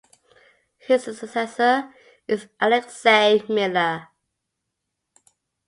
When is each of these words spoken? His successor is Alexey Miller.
His 0.79 1.03
successor 1.03 1.93
is 2.27 2.47
Alexey 2.59 3.43
Miller. 3.47 4.07